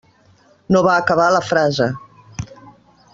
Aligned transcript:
No 0.75 0.81
va 0.87 0.95
acabar 1.01 1.27
la 1.35 1.43
frase. 1.51 1.91